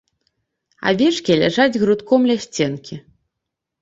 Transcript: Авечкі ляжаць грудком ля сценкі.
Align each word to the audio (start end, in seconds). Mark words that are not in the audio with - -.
Авечкі 0.91 1.37
ляжаць 1.41 1.79
грудком 1.85 2.21
ля 2.31 2.37
сценкі. 2.47 2.95